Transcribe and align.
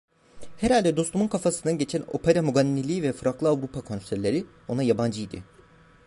Herhalde 0.57 0.97
dostumun 0.97 1.27
kafasından 1.27 1.77
geçen 1.77 2.03
opera 2.13 2.41
muganniliği 2.41 3.03
ve 3.03 3.13
fraklı 3.13 3.49
Avrupa 3.49 3.81
konserleri, 3.81 4.45
ona 4.67 4.83
yabancı 4.83 5.21
idi. 5.21 5.43